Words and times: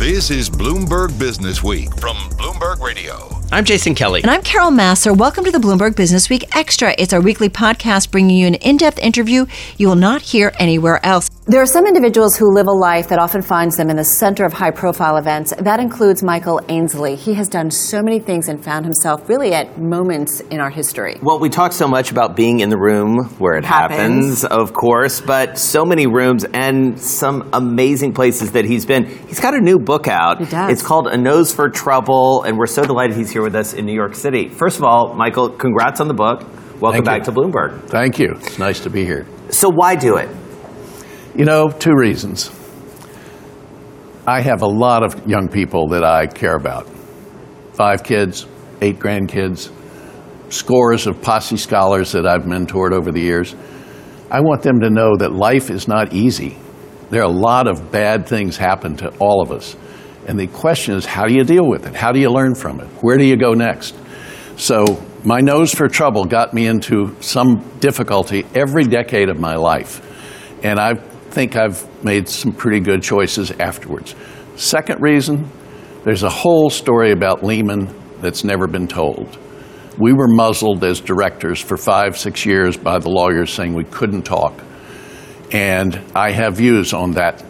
This 0.00 0.30
is 0.30 0.48
Bloomberg 0.48 1.10
Businessweek 1.10 2.00
from 2.00 2.16
Bloomberg 2.38 2.80
Radio. 2.80 3.39
I'm 3.52 3.64
Jason 3.64 3.96
Kelly. 3.96 4.22
And 4.22 4.30
I'm 4.30 4.42
Carol 4.42 4.70
Massar. 4.70 5.12
Welcome 5.16 5.44
to 5.44 5.50
the 5.50 5.58
Bloomberg 5.58 5.94
Businessweek 5.94 6.44
Extra. 6.54 6.94
It's 6.96 7.12
our 7.12 7.20
weekly 7.20 7.48
podcast 7.48 8.12
bringing 8.12 8.36
you 8.36 8.46
an 8.46 8.54
in 8.54 8.76
depth 8.76 9.00
interview 9.00 9.44
you 9.76 9.88
will 9.88 9.96
not 9.96 10.22
hear 10.22 10.52
anywhere 10.60 11.04
else. 11.04 11.28
There 11.46 11.60
are 11.60 11.66
some 11.66 11.84
individuals 11.84 12.36
who 12.36 12.54
live 12.54 12.68
a 12.68 12.72
life 12.72 13.08
that 13.08 13.18
often 13.18 13.42
finds 13.42 13.76
them 13.76 13.90
in 13.90 13.96
the 13.96 14.04
center 14.04 14.44
of 14.44 14.52
high 14.52 14.70
profile 14.70 15.16
events. 15.16 15.52
That 15.58 15.80
includes 15.80 16.22
Michael 16.22 16.60
Ainslie. 16.68 17.16
He 17.16 17.34
has 17.34 17.48
done 17.48 17.72
so 17.72 18.04
many 18.04 18.20
things 18.20 18.46
and 18.46 18.62
found 18.62 18.84
himself 18.84 19.28
really 19.28 19.52
at 19.52 19.76
moments 19.80 20.38
in 20.42 20.60
our 20.60 20.70
history. 20.70 21.16
Well, 21.20 21.40
we 21.40 21.48
talk 21.48 21.72
so 21.72 21.88
much 21.88 22.12
about 22.12 22.36
being 22.36 22.60
in 22.60 22.68
the 22.68 22.78
room 22.78 23.16
where 23.38 23.54
it 23.54 23.64
happens, 23.64 24.42
Happens. 24.42 24.44
of 24.44 24.72
course, 24.72 25.20
but 25.20 25.58
so 25.58 25.84
many 25.84 26.06
rooms 26.06 26.44
and 26.44 27.00
some 27.00 27.50
amazing 27.52 28.12
places 28.14 28.52
that 28.52 28.64
he's 28.64 28.86
been. 28.86 29.06
He's 29.26 29.40
got 29.40 29.54
a 29.54 29.60
new 29.60 29.80
book 29.80 30.06
out. 30.06 30.38
He 30.38 30.44
does. 30.44 30.70
It's 30.70 30.82
called 30.86 31.08
A 31.08 31.16
Nose 31.16 31.52
for 31.52 31.68
Trouble, 31.68 32.44
and 32.44 32.56
we're 32.56 32.68
so 32.68 32.84
delighted 32.84 33.16
he's 33.16 33.30
here 33.30 33.39
with 33.42 33.54
us 33.54 33.72
in 33.72 33.86
New 33.86 33.94
York 33.94 34.14
City. 34.14 34.48
First 34.48 34.78
of 34.78 34.84
all, 34.84 35.14
Michael, 35.14 35.50
congrats 35.50 36.00
on 36.00 36.08
the 36.08 36.14
book. 36.14 36.40
Welcome 36.80 37.04
Thank 37.04 37.24
back 37.24 37.26
you. 37.26 37.32
to 37.32 37.32
Bloomberg. 37.32 37.88
Thank 37.88 38.18
you. 38.18 38.34
It's 38.36 38.58
nice 38.58 38.80
to 38.80 38.90
be 38.90 39.04
here. 39.04 39.26
So, 39.50 39.68
why 39.68 39.96
do 39.96 40.16
it? 40.16 40.28
You 41.34 41.44
know, 41.44 41.68
two 41.68 41.94
reasons. 41.94 42.50
I 44.26 44.40
have 44.40 44.62
a 44.62 44.66
lot 44.66 45.02
of 45.02 45.26
young 45.26 45.48
people 45.48 45.88
that 45.88 46.04
I 46.04 46.26
care 46.26 46.54
about 46.54 46.88
five 47.72 48.02
kids, 48.02 48.46
eight 48.80 48.98
grandkids, 48.98 49.70
scores 50.50 51.06
of 51.06 51.20
posse 51.22 51.56
scholars 51.56 52.12
that 52.12 52.26
I've 52.26 52.42
mentored 52.42 52.92
over 52.92 53.10
the 53.12 53.20
years. 53.20 53.54
I 54.30 54.40
want 54.40 54.62
them 54.62 54.80
to 54.80 54.90
know 54.90 55.16
that 55.16 55.32
life 55.32 55.70
is 55.70 55.88
not 55.88 56.12
easy. 56.12 56.56
There 57.10 57.20
are 57.20 57.28
a 57.28 57.32
lot 57.32 57.66
of 57.66 57.90
bad 57.90 58.26
things 58.26 58.56
happen 58.56 58.96
to 58.98 59.08
all 59.18 59.42
of 59.42 59.50
us. 59.50 59.76
And 60.30 60.38
the 60.38 60.46
question 60.46 60.94
is, 60.94 61.04
how 61.04 61.26
do 61.26 61.34
you 61.34 61.42
deal 61.42 61.68
with 61.68 61.88
it? 61.88 61.96
How 61.96 62.12
do 62.12 62.20
you 62.20 62.30
learn 62.30 62.54
from 62.54 62.78
it? 62.78 62.86
Where 63.02 63.18
do 63.18 63.24
you 63.24 63.36
go 63.36 63.52
next? 63.52 63.96
So, 64.56 65.04
my 65.24 65.40
nose 65.40 65.74
for 65.74 65.88
trouble 65.88 66.24
got 66.24 66.54
me 66.54 66.68
into 66.68 67.16
some 67.20 67.68
difficulty 67.80 68.46
every 68.54 68.84
decade 68.84 69.28
of 69.28 69.40
my 69.40 69.56
life. 69.56 70.00
And 70.62 70.78
I 70.78 70.94
think 70.94 71.56
I've 71.56 71.84
made 72.04 72.28
some 72.28 72.52
pretty 72.52 72.78
good 72.78 73.02
choices 73.02 73.50
afterwards. 73.58 74.14
Second 74.54 75.02
reason, 75.02 75.50
there's 76.04 76.22
a 76.22 76.30
whole 76.30 76.70
story 76.70 77.10
about 77.10 77.42
Lehman 77.42 77.92
that's 78.20 78.44
never 78.44 78.68
been 78.68 78.86
told. 78.86 79.36
We 79.98 80.12
were 80.12 80.28
muzzled 80.28 80.84
as 80.84 81.00
directors 81.00 81.60
for 81.60 81.76
five, 81.76 82.16
six 82.16 82.46
years 82.46 82.76
by 82.76 83.00
the 83.00 83.10
lawyers 83.10 83.52
saying 83.52 83.74
we 83.74 83.82
couldn't 83.82 84.22
talk. 84.22 84.54
And 85.50 86.00
I 86.14 86.30
have 86.30 86.58
views 86.58 86.92
on 86.92 87.14
that, 87.14 87.44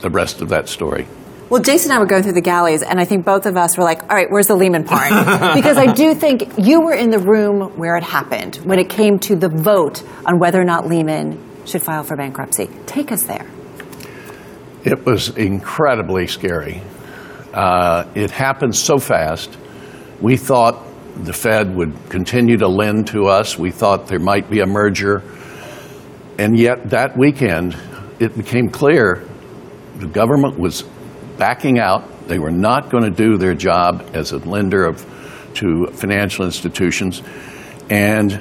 the 0.00 0.10
rest 0.10 0.42
of 0.42 0.48
that 0.48 0.68
story. 0.68 1.06
Well, 1.50 1.60
Jason 1.60 1.90
and 1.90 1.98
I 1.98 2.00
were 2.00 2.06
going 2.06 2.22
through 2.22 2.34
the 2.34 2.40
galleys, 2.40 2.84
and 2.84 3.00
I 3.00 3.04
think 3.04 3.24
both 3.24 3.44
of 3.44 3.56
us 3.56 3.76
were 3.76 3.82
like, 3.82 4.02
all 4.02 4.16
right, 4.16 4.30
where's 4.30 4.46
the 4.46 4.54
Lehman 4.54 4.84
part? 4.84 5.10
because 5.56 5.76
I 5.76 5.92
do 5.92 6.14
think 6.14 6.44
you 6.56 6.80
were 6.80 6.94
in 6.94 7.10
the 7.10 7.18
room 7.18 7.76
where 7.76 7.96
it 7.96 8.04
happened 8.04 8.54
when 8.58 8.78
it 8.78 8.88
came 8.88 9.18
to 9.18 9.34
the 9.34 9.48
vote 9.48 10.04
on 10.24 10.38
whether 10.38 10.60
or 10.60 10.64
not 10.64 10.86
Lehman 10.86 11.42
should 11.66 11.82
file 11.82 12.04
for 12.04 12.16
bankruptcy. 12.16 12.68
Take 12.86 13.10
us 13.10 13.24
there. 13.24 13.50
It 14.84 15.04
was 15.04 15.36
incredibly 15.36 16.28
scary. 16.28 16.82
Uh, 17.52 18.04
it 18.14 18.30
happened 18.30 18.76
so 18.76 18.98
fast. 18.98 19.58
We 20.20 20.36
thought 20.36 20.80
the 21.16 21.32
Fed 21.32 21.74
would 21.74 22.10
continue 22.10 22.58
to 22.58 22.68
lend 22.68 23.08
to 23.08 23.26
us. 23.26 23.58
We 23.58 23.72
thought 23.72 24.06
there 24.06 24.20
might 24.20 24.48
be 24.48 24.60
a 24.60 24.66
merger. 24.66 25.24
And 26.38 26.56
yet, 26.56 26.90
that 26.90 27.18
weekend, 27.18 27.76
it 28.20 28.36
became 28.36 28.70
clear 28.70 29.26
the 29.96 30.06
government 30.06 30.56
was 30.56 30.84
backing 31.40 31.80
out. 31.80 32.28
They 32.28 32.38
were 32.38 32.52
not 32.52 32.90
going 32.90 33.02
to 33.02 33.10
do 33.10 33.36
their 33.38 33.54
job 33.54 34.08
as 34.14 34.30
a 34.30 34.38
lender 34.38 34.84
of, 34.84 35.04
to 35.54 35.86
financial 35.92 36.44
institutions. 36.44 37.22
And 37.88 38.40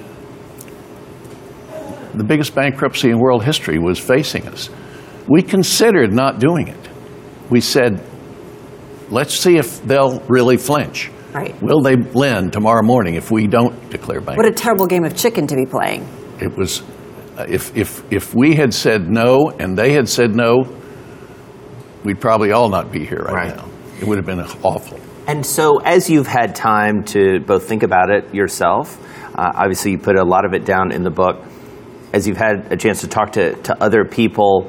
the 2.13 2.23
biggest 2.23 2.53
bankruptcy 2.53 3.09
in 3.09 3.17
world 3.17 3.43
history 3.43 3.79
was 3.79 3.97
facing 3.97 4.47
us. 4.49 4.69
We 5.27 5.41
considered 5.41 6.11
not 6.13 6.39
doing 6.39 6.67
it. 6.67 6.89
We 7.49 7.61
said, 7.61 8.03
let's 9.09 9.33
see 9.33 9.57
if 9.57 9.81
they'll 9.83 10.19
really 10.27 10.57
flinch. 10.57 11.09
Right. 11.33 11.59
Will 11.61 11.81
they 11.81 11.95
lend 11.95 12.53
tomorrow 12.53 12.83
morning 12.83 13.15
if 13.15 13.31
we 13.31 13.47
don't 13.47 13.73
declare 13.89 14.19
bankruptcy? 14.19 14.37
What 14.37 14.47
a 14.47 14.63
terrible 14.63 14.87
game 14.87 15.05
of 15.05 15.15
chicken 15.15 15.47
to 15.47 15.55
be 15.55 15.65
playing. 15.65 16.05
it 16.39 16.55
was, 16.57 16.81
uh, 17.37 17.45
if, 17.47 17.75
if, 17.77 18.03
if 18.11 18.35
we 18.35 18.55
had 18.55 18.73
said 18.73 19.09
no 19.09 19.51
and 19.59 19.77
they 19.77 19.93
had 19.93 20.09
said 20.09 20.35
no, 20.35 20.63
we'd 22.03 22.19
probably 22.19 22.51
all 22.51 22.69
not 22.69 22.91
be 22.91 23.05
here 23.05 23.23
right, 23.25 23.33
Right. 23.33 23.55
now. 23.55 23.65
It 24.01 24.07
would 24.07 24.17
have 24.17 24.25
been 24.25 24.39
awful. 24.63 24.99
And 25.27 25.45
so, 25.45 25.77
as 25.79 26.09
you've 26.09 26.27
had 26.27 26.55
time 26.55 27.03
to 27.05 27.39
both 27.45 27.67
think 27.67 27.83
about 27.83 28.09
it 28.09 28.33
yourself, 28.33 28.97
uh, 29.35 29.51
obviously 29.53 29.91
you 29.91 29.97
put 29.97 30.17
a 30.17 30.23
lot 30.23 30.45
of 30.45 30.53
it 30.53 30.65
down 30.65 30.91
in 30.91 31.03
the 31.03 31.11
book, 31.11 31.43
as 32.13 32.27
you've 32.27 32.37
had 32.37 32.71
a 32.71 32.77
chance 32.77 33.01
to 33.01 33.07
talk 33.07 33.31
to, 33.33 33.53
to 33.63 33.83
other 33.83 34.03
people, 34.05 34.63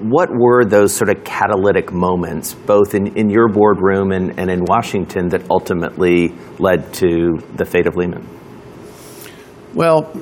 what 0.00 0.28
were 0.30 0.64
those 0.64 0.94
sort 0.94 1.08
of 1.10 1.24
catalytic 1.24 1.92
moments, 1.92 2.54
both 2.54 2.94
in, 2.94 3.16
in 3.16 3.30
your 3.30 3.48
boardroom 3.48 4.12
and, 4.12 4.38
and 4.38 4.50
in 4.50 4.60
Washington, 4.64 5.28
that 5.28 5.42
ultimately 5.50 6.32
led 6.60 6.92
to 6.94 7.38
the 7.56 7.64
fate 7.64 7.86
of 7.88 7.96
Lehman? 7.96 8.28
Well, 9.74 10.12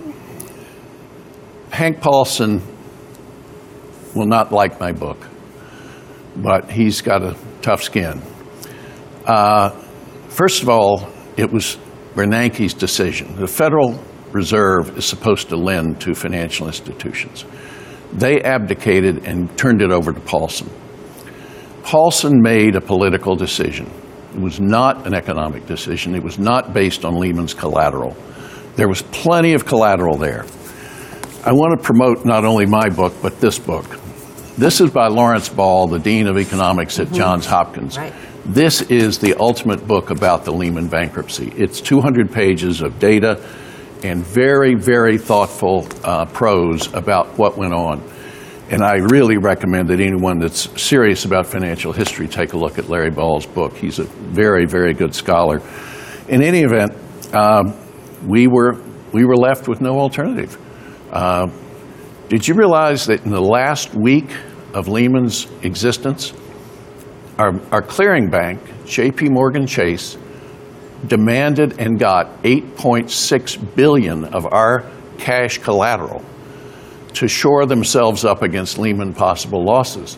Hank 1.70 2.00
Paulson 2.00 2.62
will 4.14 4.26
not 4.26 4.52
like 4.52 4.80
my 4.80 4.92
book, 4.92 5.18
but 6.42 6.70
he's 6.70 7.00
got 7.00 7.22
a 7.22 7.36
tough 7.62 7.82
skin. 7.82 8.22
Uh, 9.26 9.70
first 10.28 10.62
of 10.62 10.68
all, 10.68 11.08
it 11.36 11.50
was 11.52 11.78
Bernanke's 12.14 12.74
decision. 12.74 13.36
The 13.36 13.46
Federal 13.46 14.00
Reserve 14.32 14.96
is 14.96 15.04
supposed 15.04 15.48
to 15.48 15.56
lend 15.56 16.00
to 16.02 16.14
financial 16.14 16.66
institutions. 16.66 17.44
They 18.12 18.40
abdicated 18.40 19.26
and 19.26 19.56
turned 19.56 19.82
it 19.82 19.92
over 19.92 20.12
to 20.12 20.20
Paulson. 20.20 20.68
Paulson 21.82 22.40
made 22.40 22.76
a 22.76 22.80
political 22.80 23.34
decision. 23.36 23.90
It 24.34 24.40
was 24.40 24.60
not 24.60 25.06
an 25.06 25.14
economic 25.14 25.66
decision. 25.66 26.14
It 26.14 26.22
was 26.22 26.38
not 26.38 26.72
based 26.72 27.04
on 27.04 27.16
Lehman's 27.16 27.54
collateral. 27.54 28.16
There 28.76 28.88
was 28.88 29.02
plenty 29.02 29.54
of 29.54 29.64
collateral 29.64 30.16
there. 30.16 30.44
I 31.44 31.52
want 31.52 31.78
to 31.78 31.84
promote 31.84 32.24
not 32.24 32.44
only 32.44 32.66
my 32.66 32.88
book, 32.90 33.14
but 33.22 33.40
this 33.40 33.58
book. 33.58 33.98
This 34.58 34.80
is 34.80 34.90
by 34.90 35.06
Lawrence 35.06 35.48
Ball, 35.48 35.86
the 35.86 35.98
Dean 35.98 36.26
of 36.26 36.36
Economics 36.36 36.98
at 36.98 37.12
Johns 37.12 37.46
Hopkins. 37.46 37.96
Right. 37.96 38.12
This 38.44 38.82
is 38.82 39.18
the 39.18 39.34
ultimate 39.38 39.86
book 39.86 40.10
about 40.10 40.44
the 40.44 40.52
Lehman 40.52 40.88
bankruptcy. 40.88 41.52
It's 41.56 41.80
200 41.80 42.32
pages 42.32 42.82
of 42.82 42.98
data 42.98 43.42
and 44.02 44.24
very, 44.24 44.74
very 44.74 45.18
thoughtful 45.18 45.86
uh, 46.02 46.24
prose 46.26 46.92
about 46.94 47.38
what 47.38 47.56
went 47.56 47.74
on. 47.74 48.02
And 48.70 48.82
I 48.82 48.96
really 48.96 49.36
recommend 49.36 49.88
that 49.88 50.00
anyone 50.00 50.40
that's 50.40 50.68
serious 50.80 51.24
about 51.24 51.46
financial 51.46 51.92
history 51.92 52.26
take 52.28 52.52
a 52.52 52.58
look 52.58 52.78
at 52.78 52.88
Larry 52.88 53.10
Ball's 53.10 53.46
book. 53.46 53.76
He's 53.76 53.98
a 53.98 54.04
very, 54.04 54.66
very 54.66 54.94
good 54.94 55.14
scholar. 55.14 55.60
In 56.28 56.42
any 56.42 56.60
event, 56.62 56.92
um, 57.34 57.76
we, 58.26 58.46
were, 58.46 58.80
we 59.12 59.24
were 59.24 59.36
left 59.36 59.68
with 59.68 59.80
no 59.80 59.98
alternative. 59.98 60.58
Uh, 61.10 61.48
did 62.30 62.46
you 62.46 62.54
realize 62.54 63.06
that 63.06 63.24
in 63.24 63.32
the 63.32 63.42
last 63.42 63.92
week 63.92 64.30
of 64.72 64.86
Lehman's 64.86 65.48
existence, 65.64 66.32
our, 67.38 67.60
our 67.72 67.82
clearing 67.82 68.30
bank, 68.30 68.60
JP 68.84 69.30
Morgan 69.30 69.66
Chase, 69.66 70.16
demanded 71.08 71.80
and 71.80 71.98
got 71.98 72.40
8.6 72.44 73.74
billion 73.74 74.26
of 74.26 74.46
our 74.46 74.88
cash 75.18 75.58
collateral 75.58 76.24
to 77.14 77.26
shore 77.26 77.66
themselves 77.66 78.24
up 78.24 78.42
against 78.42 78.78
Lehman 78.78 79.12
possible 79.12 79.64
losses. 79.64 80.16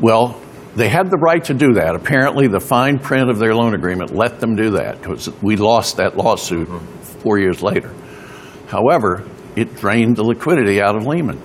Well, 0.00 0.38
they 0.76 0.90
had 0.90 1.10
the 1.10 1.16
right 1.16 1.42
to 1.44 1.54
do 1.54 1.72
that. 1.72 1.94
Apparently, 1.94 2.46
the 2.46 2.60
fine 2.60 2.98
print 2.98 3.30
of 3.30 3.38
their 3.38 3.54
loan 3.54 3.74
agreement 3.74 4.14
let 4.14 4.38
them 4.38 4.54
do 4.54 4.72
that 4.72 5.00
because 5.00 5.30
we 5.40 5.56
lost 5.56 5.96
that 5.96 6.14
lawsuit 6.14 6.68
mm-hmm. 6.68 7.20
four 7.22 7.38
years 7.38 7.62
later. 7.62 7.90
However, 8.66 9.24
it 9.60 9.74
drained 9.76 10.16
the 10.16 10.22
liquidity 10.24 10.80
out 10.80 10.96
of 10.96 11.06
Lehman. 11.06 11.40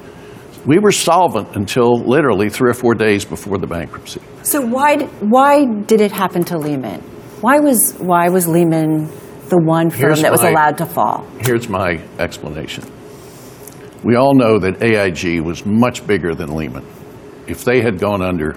We 0.65 0.79
were 0.79 0.91
solvent 0.91 1.55
until 1.55 1.95
literally 1.97 2.49
three 2.49 2.69
or 2.69 2.73
four 2.73 2.93
days 2.95 3.25
before 3.25 3.57
the 3.57 3.67
bankruptcy. 3.67 4.21
So 4.43 4.61
why 4.61 4.97
why 5.19 5.65
did 5.65 5.99
it 5.99 6.11
happen 6.11 6.43
to 6.45 6.57
Lehman? 6.57 7.01
Why 7.41 7.59
was 7.59 7.95
why 7.99 8.29
was 8.29 8.47
Lehman 8.47 9.09
the 9.49 9.57
one 9.57 9.89
firm 9.89 9.99
Here's 9.99 10.21
that 10.21 10.31
was 10.31 10.41
my- 10.41 10.51
allowed 10.51 10.77
to 10.77 10.85
fall? 10.85 11.25
Here's 11.41 11.67
my 11.67 12.01
explanation. 12.19 12.83
We 14.03 14.15
all 14.15 14.33
know 14.35 14.59
that 14.59 14.81
AIG 14.81 15.41
was 15.41 15.65
much 15.65 16.05
bigger 16.05 16.33
than 16.35 16.55
Lehman. 16.55 16.85
If 17.47 17.63
they 17.65 17.81
had 17.81 17.99
gone 17.99 18.21
under, 18.21 18.55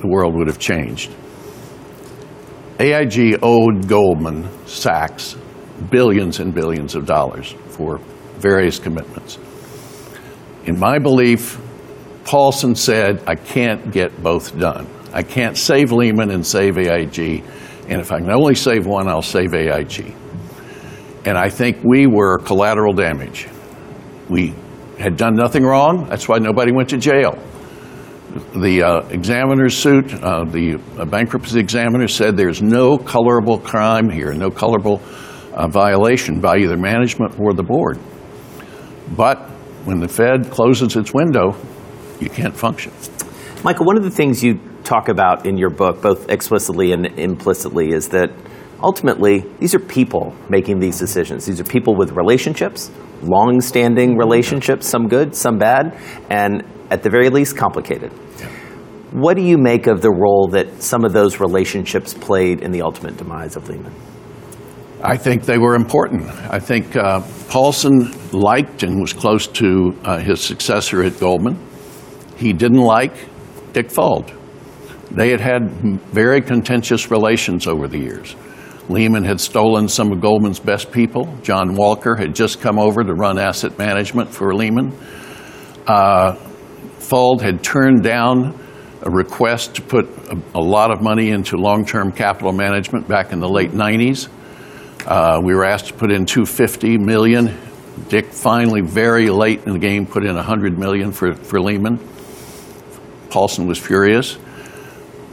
the 0.00 0.08
world 0.08 0.34
would 0.34 0.46
have 0.46 0.58
changed. 0.58 1.14
AIG 2.80 3.38
owed 3.42 3.86
Goldman 3.88 4.48
Sachs 4.66 5.36
billions 5.90 6.40
and 6.40 6.54
billions 6.54 6.94
of 6.94 7.06
dollars 7.06 7.54
for 7.68 8.00
various 8.42 8.78
commitments. 8.78 9.38
In 10.64 10.78
my 10.78 10.98
belief, 10.98 11.60
Paulson 12.24 12.74
said, 12.74 13.22
I 13.26 13.36
can't 13.36 13.92
get 13.92 14.22
both 14.22 14.58
done. 14.58 14.86
I 15.12 15.22
can't 15.22 15.56
save 15.56 15.92
Lehman 15.92 16.30
and 16.30 16.46
save 16.46 16.78
AIG. 16.78 17.44
And 17.88 18.00
if 18.00 18.12
I 18.12 18.18
can 18.20 18.30
only 18.30 18.54
save 18.54 18.86
one, 18.86 19.08
I'll 19.08 19.22
save 19.22 19.54
AIG. 19.54 20.14
And 21.24 21.38
I 21.38 21.48
think 21.48 21.78
we 21.84 22.06
were 22.06 22.38
collateral 22.38 22.94
damage. 22.94 23.48
We 24.28 24.54
had 24.98 25.16
done 25.16 25.34
nothing 25.34 25.64
wrong. 25.64 26.08
That's 26.08 26.28
why 26.28 26.38
nobody 26.38 26.72
went 26.72 26.90
to 26.90 26.98
jail. 26.98 27.38
The 28.56 28.82
uh, 28.82 29.08
examiner's 29.08 29.76
suit, 29.76 30.14
uh, 30.14 30.44
the 30.44 30.80
uh, 30.98 31.04
bankruptcy 31.04 31.60
examiner 31.60 32.08
said 32.08 32.36
there's 32.36 32.62
no 32.62 32.96
colorable 32.96 33.58
crime 33.58 34.08
here, 34.08 34.32
no 34.32 34.50
colorable 34.50 35.02
uh, 35.52 35.68
violation 35.68 36.40
by 36.40 36.56
either 36.58 36.76
management 36.76 37.38
or 37.38 37.52
the 37.52 37.62
board. 37.62 37.98
But 39.16 39.38
when 39.84 40.00
the 40.00 40.08
Fed 40.08 40.50
closes 40.50 40.96
its 40.96 41.12
window, 41.12 41.56
you 42.20 42.30
can't 42.30 42.54
function. 42.54 42.92
Michael, 43.64 43.86
one 43.86 43.96
of 43.96 44.04
the 44.04 44.10
things 44.10 44.42
you 44.42 44.60
talk 44.84 45.08
about 45.08 45.46
in 45.46 45.56
your 45.56 45.70
book, 45.70 46.02
both 46.02 46.28
explicitly 46.28 46.92
and 46.92 47.06
implicitly, 47.18 47.92
is 47.92 48.08
that 48.08 48.30
ultimately 48.82 49.44
these 49.60 49.74
are 49.74 49.78
people 49.78 50.34
making 50.48 50.80
these 50.80 50.98
decisions. 50.98 51.46
These 51.46 51.60
are 51.60 51.64
people 51.64 51.96
with 51.96 52.12
relationships, 52.12 52.90
long 53.22 53.60
standing 53.60 54.16
relationships, 54.16 54.86
some 54.86 55.08
good, 55.08 55.34
some 55.34 55.58
bad, 55.58 55.96
and 56.30 56.64
at 56.90 57.02
the 57.02 57.10
very 57.10 57.30
least, 57.30 57.56
complicated. 57.56 58.12
What 59.12 59.36
do 59.36 59.42
you 59.42 59.58
make 59.58 59.86
of 59.86 60.02
the 60.02 60.10
role 60.10 60.48
that 60.52 60.82
some 60.82 61.04
of 61.04 61.12
those 61.12 61.38
relationships 61.38 62.14
played 62.14 62.60
in 62.60 62.70
the 62.70 62.82
ultimate 62.82 63.16
demise 63.16 63.56
of 63.56 63.68
Lehman? 63.68 63.94
I 65.04 65.16
think 65.16 65.42
they 65.42 65.58
were 65.58 65.74
important. 65.74 66.28
I 66.48 66.60
think 66.60 66.94
uh, 66.94 67.22
Paulson 67.48 68.12
liked 68.30 68.84
and 68.84 69.00
was 69.00 69.12
close 69.12 69.48
to 69.48 69.98
uh, 70.04 70.18
his 70.18 70.40
successor 70.40 71.02
at 71.02 71.18
Goldman. 71.18 71.58
He 72.36 72.52
didn't 72.52 72.80
like 72.80 73.12
Dick 73.72 73.88
Fuld. 73.88 74.32
They 75.10 75.30
had 75.30 75.40
had 75.40 75.70
very 76.12 76.40
contentious 76.40 77.10
relations 77.10 77.66
over 77.66 77.88
the 77.88 77.98
years. 77.98 78.36
Lehman 78.88 79.24
had 79.24 79.40
stolen 79.40 79.88
some 79.88 80.12
of 80.12 80.20
Goldman's 80.20 80.60
best 80.60 80.92
people. 80.92 81.36
John 81.42 81.74
Walker 81.74 82.14
had 82.14 82.34
just 82.34 82.60
come 82.60 82.78
over 82.78 83.02
to 83.02 83.12
run 83.12 83.38
asset 83.38 83.76
management 83.78 84.30
for 84.30 84.54
Lehman. 84.54 84.92
Uh, 85.86 86.36
Fuld 87.00 87.40
had 87.40 87.62
turned 87.64 88.04
down 88.04 88.58
a 89.02 89.10
request 89.10 89.74
to 89.76 89.82
put 89.82 90.08
a, 90.28 90.40
a 90.54 90.60
lot 90.60 90.92
of 90.92 91.02
money 91.02 91.30
into 91.30 91.56
long-term 91.56 92.12
capital 92.12 92.52
management 92.52 93.08
back 93.08 93.32
in 93.32 93.40
the 93.40 93.48
late 93.48 93.72
90s. 93.72 94.28
Uh, 95.06 95.40
we 95.42 95.54
were 95.54 95.64
asked 95.64 95.86
to 95.86 95.94
put 95.94 96.12
in 96.12 96.26
250 96.26 96.98
million. 96.98 97.58
Dick 98.08 98.26
finally, 98.26 98.80
very 98.80 99.28
late 99.28 99.64
in 99.64 99.72
the 99.72 99.78
game, 99.78 100.06
put 100.06 100.24
in 100.24 100.34
100 100.34 100.78
million 100.78 101.12
for, 101.12 101.34
for 101.34 101.60
Lehman. 101.60 101.98
Paulson 103.30 103.66
was 103.66 103.78
furious. 103.78 104.38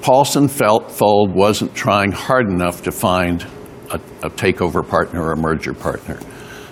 Paulson 0.02 0.48
felt 0.48 0.90
Fuld 0.90 1.34
wasn't 1.34 1.76
trying 1.76 2.12
hard 2.12 2.50
enough 2.50 2.84
to 2.84 2.92
find 2.92 3.44
a, 3.92 4.00
a 4.24 4.30
takeover 4.30 4.88
partner 4.88 5.22
or 5.22 5.34
a 5.34 5.38
merger 5.38 5.74
partner. 5.74 6.20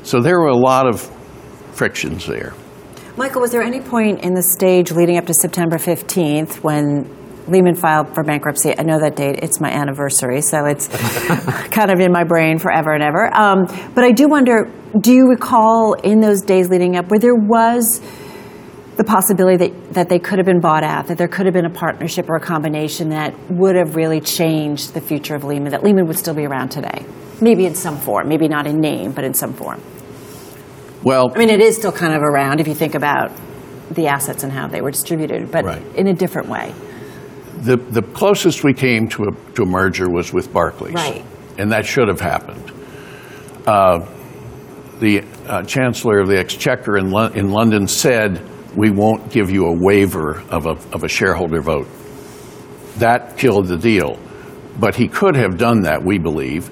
So 0.04 0.22
there 0.22 0.40
were 0.40 0.48
a 0.48 0.58
lot 0.58 0.88
of 0.88 1.02
frictions 1.74 2.26
there. 2.26 2.54
Michael, 3.18 3.42
was 3.42 3.52
there 3.52 3.64
any 3.64 3.82
point 3.82 4.22
in 4.22 4.34
the 4.34 4.44
stage 4.44 4.92
leading 4.92 5.18
up 5.18 5.26
to 5.26 5.34
September 5.34 5.78
15th 5.78 6.58
when 6.64 7.06
Lehman 7.48 7.76
filed 7.76 8.14
for 8.14 8.24
bankruptcy? 8.24 8.78
I 8.78 8.84
know 8.84 9.00
that 9.00 9.16
date, 9.16 9.40
it's 9.42 9.60
my 9.60 9.70
anniversary, 9.72 10.42
so 10.42 10.66
it's 10.66 10.88
kind 11.70 11.92
of 11.92 12.00
in 12.00 12.12
my 12.12 12.24
brain 12.24 12.60
forever 12.60 12.94
and 12.94 13.04
ever. 13.04 13.34
Um, 13.34 13.66
but 13.96 14.04
I 14.04 14.12
do 14.12 14.28
wonder 14.28 14.72
do 15.00 15.14
you 15.14 15.28
recall 15.28 15.94
in 15.94 16.20
those 16.22 16.42
days 16.42 16.70
leading 16.70 16.96
up 16.96 17.10
where 17.10 17.20
there 17.20 17.36
was 17.36 18.02
the 18.96 19.04
possibility 19.04 19.68
that, 19.68 19.94
that 19.94 20.10
they 20.10 20.18
could 20.18 20.40
have 20.40 20.46
been 20.46 20.60
bought 20.60 20.84
out, 20.84 21.08
that 21.08 21.18
there 21.18 21.28
could 21.28 21.46
have 21.46 21.54
been 21.54 21.66
a 21.66 21.70
partnership 21.70 22.28
or 22.30 22.36
a 22.36 22.40
combination 22.42 23.10
that 23.10 23.34
would 23.52 23.76
have 23.76 23.96
really 23.96 24.20
changed 24.20 24.94
the 24.94 25.02
future 25.02 25.36
of 25.36 25.44
Lehman, 25.44 25.72
that 25.72 25.84
Lehman 25.84 26.08
would 26.08 26.18
still 26.18 26.34
be 26.34 26.46
around 26.46 26.70
today? 26.70 27.06
Maybe 27.40 27.68
in 27.68 27.76
some 27.76 27.98
form, 27.98 28.28
maybe 28.28 28.48
not 28.48 28.66
in 28.66 28.80
name, 28.80 29.12
but 29.12 29.24
in 29.24 29.36
some 29.36 29.54
form. 29.54 29.82
Well, 31.04 31.32
I 31.36 31.38
mean, 31.38 31.50
it 31.50 31.62
is 31.62 31.78
still 31.78 31.92
kind 31.92 32.14
of 32.14 32.24
around 32.24 32.60
if 32.60 32.68
you 32.68 32.74
think 32.74 32.96
about 32.96 33.32
the 33.92 34.08
assets 34.08 34.44
and 34.44 34.52
how 34.52 34.68
they 34.68 34.82
were 34.82 34.92
distributed, 34.92 35.52
but 35.52 35.64
Right. 35.64 35.82
in 35.96 36.08
a 36.08 36.14
different 36.14 36.50
way. 36.50 36.74
The, 37.62 37.78
the 37.78 38.02
closest 38.02 38.64
we 38.64 38.74
came 38.74 39.08
to 39.10 39.24
a, 39.26 39.54
to 39.54 39.64
a 39.64 39.66
merger 39.66 40.10
was 40.10 40.34
with 40.34 40.52
Barclays. 40.54 40.94
Right. 40.94 41.24
And 41.58 41.72
that 41.72 41.86
should 41.86 42.08
have 42.08 42.22
happened. 42.22 42.72
Uh, 43.66 44.08
the 45.00 45.24
uh, 45.48 45.64
Chancellor 45.64 46.20
of 46.20 46.28
the 46.28 46.38
Exchequer 46.38 46.98
in, 46.98 47.12
Lon- 47.12 47.36
in 47.36 47.52
London 47.52 47.88
said, 47.88 48.42
we 48.76 48.92
won't 48.92 49.32
give 49.32 49.50
you 49.50 49.66
a 49.68 49.74
waiver 49.74 50.42
of 50.50 50.66
a, 50.66 50.78
of 50.94 51.04
a 51.04 51.08
shareholder 51.08 51.62
vote. 51.62 51.88
That 52.98 53.38
killed 53.38 53.68
the 53.68 53.78
deal. 53.78 54.20
But 54.80 54.96
he 54.96 55.08
could 55.08 55.36
have 55.36 55.58
done 55.58 55.82
that, 55.82 56.04
we 56.04 56.20
believe, 56.20 56.70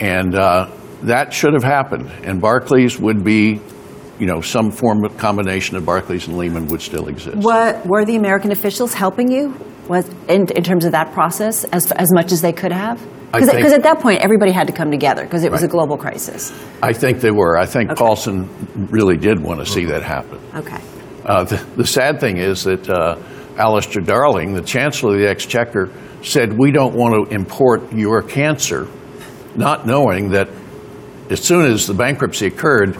and 0.00 0.34
uh, 0.34 0.70
that 1.02 1.32
should 1.32 1.54
have 1.54 1.64
happened. 1.64 2.08
And 2.22 2.40
Barclays 2.40 2.98
would 2.98 3.24
be, 3.24 3.60
you 4.18 4.26
know, 4.26 4.40
some 4.40 4.70
form 4.70 5.04
of 5.04 5.16
combination 5.16 5.76
of 5.76 5.86
Barclays 5.86 6.26
and 6.26 6.36
Lehman 6.36 6.66
would 6.68 6.82
still 6.82 7.08
exist. 7.08 7.36
What 7.36 7.86
were 7.86 8.04
the 8.04 8.16
American 8.16 8.50
officials 8.52 8.94
helping 8.94 9.30
you 9.30 9.54
was 9.88 10.08
in, 10.28 10.46
in 10.54 10.62
terms 10.62 10.84
of 10.84 10.92
that 10.92 11.12
process 11.12 11.64
as, 11.64 11.90
as 11.92 12.12
much 12.12 12.32
as 12.32 12.40
they 12.42 12.52
could 12.52 12.72
have? 12.72 13.00
Because 13.32 13.72
at 13.72 13.82
that 13.82 14.00
point, 14.00 14.20
everybody 14.22 14.52
had 14.52 14.66
to 14.68 14.72
come 14.72 14.90
together 14.90 15.22
because 15.22 15.44
it 15.44 15.52
was 15.52 15.62
a 15.62 15.68
global 15.68 15.98
crisis. 15.98 16.50
I 16.82 16.94
think 16.94 17.20
they 17.20 17.30
were. 17.30 17.58
I 17.58 17.66
think 17.66 17.90
Okay. 17.90 17.98
Paulson 17.98 18.48
really 18.90 19.18
did 19.18 19.38
want 19.38 19.60
to 19.60 19.66
see 19.66 19.84
that 19.84 20.02
happen. 20.02 20.40
Okay. 20.54 20.80
Uh, 21.26 21.44
the, 21.44 21.56
the 21.76 21.86
sad 21.86 22.20
thing 22.20 22.38
is 22.38 22.64
that 22.64 22.88
uh, 22.88 23.18
Alistair 23.58 24.02
Darling, 24.02 24.54
the 24.54 24.62
Chancellor 24.62 25.14
of 25.14 25.20
the 25.20 25.28
Exchequer, 25.28 25.90
said, 26.22 26.56
We 26.58 26.70
don't 26.70 26.94
want 26.94 27.28
to 27.28 27.34
import 27.34 27.92
your 27.92 28.22
cancer, 28.22 28.88
not 29.56 29.86
knowing 29.86 30.30
that 30.30 30.48
as 31.28 31.44
soon 31.44 31.66
as 31.66 31.86
the 31.86 31.92
bankruptcy 31.94 32.46
occurred, 32.46 32.96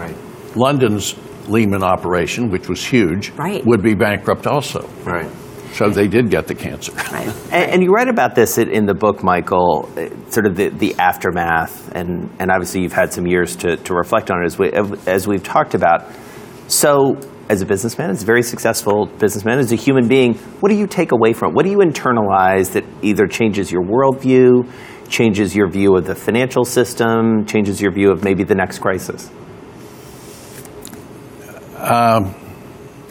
London's 0.56 1.14
Lehman 1.48 1.82
operation, 1.82 2.50
which 2.50 2.68
was 2.68 2.84
huge, 2.84 3.30
Right. 3.30 3.64
would 3.64 3.82
be 3.82 3.94
bankrupt 3.94 4.46
also. 4.46 4.88
Right. 5.04 5.30
So 5.72 5.88
they 5.90 6.08
did 6.08 6.30
get 6.30 6.46
the 6.46 6.54
cancer. 6.54 6.92
Right. 7.12 7.26
And, 7.52 7.70
and 7.72 7.82
you 7.82 7.90
write 7.90 8.08
about 8.08 8.34
this 8.34 8.58
in 8.58 8.70
in 8.70 8.86
the 8.86 8.94
book, 8.94 9.22
Michael, 9.22 9.88
uh, 9.96 10.08
sort 10.30 10.46
of 10.46 10.56
the, 10.56 10.68
the 10.68 10.94
aftermath, 10.98 11.90
and, 11.94 12.30
and 12.38 12.50
obviously 12.50 12.82
you've 12.82 12.92
had 12.92 13.12
some 13.12 13.26
years 13.26 13.56
to, 13.56 13.76
to 13.76 13.94
reflect 13.94 14.30
on 14.30 14.42
it 14.42 14.46
as, 14.46 14.58
we, 14.58 14.70
as 15.06 15.26
we've 15.28 15.42
talked 15.42 15.74
about. 15.74 16.04
So, 16.68 17.16
as 17.48 17.62
a 17.62 17.66
businessman, 17.66 18.10
as 18.10 18.22
a 18.22 18.26
very 18.26 18.42
successful 18.42 19.06
businessman, 19.18 19.58
as 19.58 19.72
a 19.72 19.76
human 19.76 20.06
being, 20.06 20.34
what 20.60 20.68
do 20.68 20.74
you 20.76 20.86
take 20.86 21.12
away 21.12 21.32
from 21.32 21.50
it? 21.50 21.54
What 21.54 21.64
do 21.64 21.70
you 21.70 21.78
internalize 21.78 22.72
that 22.72 22.84
either 23.02 23.26
changes 23.26 23.72
your 23.72 23.82
worldview, 23.82 24.68
changes 25.08 25.56
your 25.56 25.70
view 25.70 25.96
of 25.96 26.04
the 26.06 26.14
financial 26.14 26.64
system, 26.66 27.46
changes 27.46 27.80
your 27.80 27.90
view 27.92 28.10
of 28.10 28.22
maybe 28.22 28.44
the 28.44 28.54
next 28.54 28.80
crisis? 28.80 29.30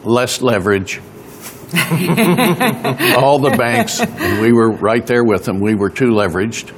Less 0.03 0.41
leverage. 0.41 0.99
All 3.17 3.39
the 3.39 3.55
banks, 3.57 3.99
and 3.99 4.41
we 4.41 4.53
were 4.53 4.71
right 4.71 5.05
there 5.05 5.23
with 5.23 5.43
them, 5.43 5.59
we 5.59 5.75
were 5.75 5.89
too 5.89 6.11
leveraged. 6.11 6.71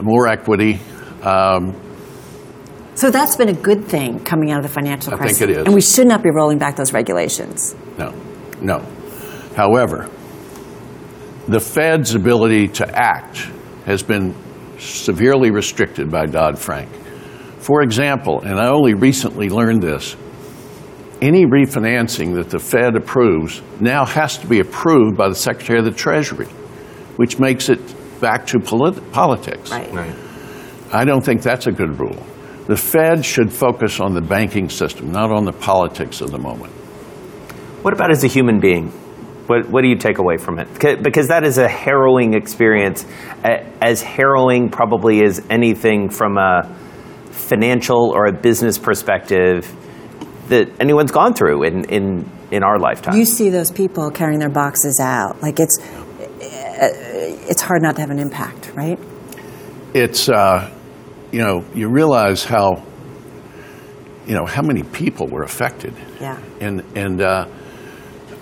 More 0.00 0.28
equity. 0.28 0.78
Um, 1.22 1.74
So 2.94 3.10
that's 3.10 3.34
been 3.36 3.48
a 3.48 3.52
good 3.54 3.84
thing 3.86 4.20
coming 4.24 4.50
out 4.52 4.58
of 4.58 4.62
the 4.62 4.68
financial 4.68 5.12
I 5.12 5.16
think 5.16 5.20
crisis. 5.38 5.40
it 5.42 5.50
is. 5.50 5.64
And 5.66 5.74
we 5.74 5.80
should 5.80 6.06
not 6.06 6.22
be 6.22 6.30
rolling 6.30 6.58
back 6.58 6.76
those 6.76 6.92
regulations. 6.92 7.74
No, 7.98 8.12
no. 8.60 8.78
However, 9.56 10.08
the 11.48 11.60
Fed's 11.60 12.14
ability 12.14 12.68
to 12.68 12.86
act 12.88 13.38
has 13.86 14.02
been 14.02 14.34
severely 14.78 15.50
restricted 15.50 16.10
by 16.10 16.26
Dodd 16.26 16.58
Frank. 16.58 16.90
For 17.58 17.82
example, 17.82 18.42
and 18.42 18.58
I 18.60 18.68
only 18.68 18.94
recently 18.94 19.48
learned 19.48 19.82
this, 19.82 20.14
any 21.26 21.44
refinancing 21.44 22.34
that 22.36 22.50
the 22.50 22.58
Fed 22.58 22.96
approves 22.96 23.60
now 23.80 24.04
has 24.04 24.38
to 24.38 24.46
be 24.46 24.60
approved 24.60 25.16
by 25.16 25.28
the 25.28 25.34
Secretary 25.34 25.78
of 25.78 25.84
the 25.84 25.90
Treasury, 25.90 26.46
which 27.16 27.38
makes 27.38 27.68
it 27.68 27.80
back 28.20 28.46
to 28.46 28.60
polit- 28.60 29.12
politics. 29.12 29.72
I 30.92 31.04
don't 31.04 31.24
think 31.24 31.42
that's 31.42 31.66
a 31.66 31.72
good 31.72 31.98
rule. 31.98 32.24
The 32.66 32.76
Fed 32.76 33.24
should 33.24 33.52
focus 33.52 34.00
on 34.00 34.14
the 34.14 34.20
banking 34.20 34.68
system, 34.68 35.10
not 35.10 35.30
on 35.30 35.44
the 35.44 35.52
politics 35.52 36.20
of 36.20 36.30
the 36.30 36.38
moment. 36.38 36.72
What 37.82 37.92
about 37.92 38.10
as 38.10 38.24
a 38.24 38.28
human 38.28 38.60
being? 38.60 38.88
What, 39.46 39.68
what 39.68 39.82
do 39.82 39.88
you 39.88 39.96
take 39.96 40.18
away 40.18 40.38
from 40.38 40.58
it? 40.58 40.68
Because 41.02 41.28
that 41.28 41.44
is 41.44 41.58
a 41.58 41.68
harrowing 41.68 42.34
experience, 42.34 43.06
as 43.44 44.02
harrowing 44.02 44.70
probably 44.70 45.24
as 45.24 45.44
anything 45.50 46.08
from 46.08 46.36
a 46.36 46.74
financial 47.30 48.10
or 48.12 48.26
a 48.26 48.32
business 48.32 48.78
perspective 48.78 49.72
that 50.48 50.68
anyone's 50.80 51.12
gone 51.12 51.34
through 51.34 51.64
in, 51.64 51.84
in, 51.86 52.30
in 52.50 52.62
our 52.62 52.78
lifetime. 52.78 53.16
You 53.16 53.24
see 53.24 53.50
those 53.50 53.70
people 53.70 54.10
carrying 54.10 54.38
their 54.38 54.48
boxes 54.50 55.00
out. 55.00 55.42
Like 55.42 55.58
it's, 55.60 55.78
it's 57.48 57.62
hard 57.62 57.82
not 57.82 57.94
to 57.96 58.00
have 58.00 58.10
an 58.10 58.18
impact, 58.18 58.72
right? 58.74 58.98
it's 59.94 60.28
uh, 60.28 60.70
you 61.32 61.38
know 61.38 61.64
you 61.74 61.88
realize 61.88 62.44
how 62.44 62.84
you 64.26 64.34
know 64.34 64.44
how 64.44 64.60
many 64.60 64.82
people 64.82 65.26
were 65.28 65.42
affected 65.42 65.94
Yeah. 66.20 66.38
and 66.60 66.82
and 66.94 67.22
uh, 67.22 67.46